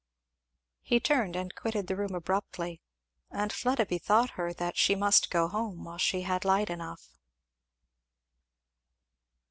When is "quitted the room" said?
1.53-2.15